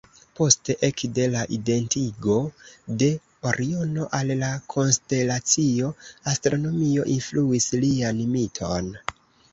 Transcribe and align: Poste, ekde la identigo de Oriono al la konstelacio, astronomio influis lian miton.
Poste, 0.37 0.75
ekde 0.85 1.25
la 1.33 1.41
identigo 1.57 2.37
de 3.03 3.09
Oriono 3.51 4.07
al 4.21 4.33
la 4.41 4.49
konstelacio, 4.77 5.93
astronomio 6.35 7.09
influis 7.19 7.73
lian 7.85 8.27
miton. 8.35 8.95